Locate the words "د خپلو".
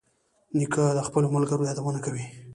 0.97-1.27